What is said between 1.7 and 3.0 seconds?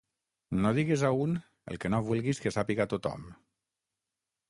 el que no vulguis que sàpiga